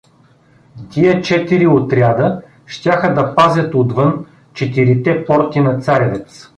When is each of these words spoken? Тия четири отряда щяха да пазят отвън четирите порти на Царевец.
Тия 0.91 1.21
четири 1.21 1.67
отряда 1.67 2.41
щяха 2.65 3.13
да 3.13 3.35
пазят 3.35 3.75
отвън 3.75 4.25
четирите 4.53 5.25
порти 5.25 5.59
на 5.59 5.79
Царевец. 5.79 6.49